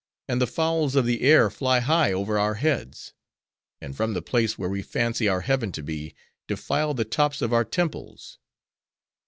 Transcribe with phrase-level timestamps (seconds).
[0.27, 3.13] And the fowls of the air fly high over our heads;
[3.79, 6.15] and from the place where we fancy our heaven to be,
[6.47, 8.39] defile the tops of our temples.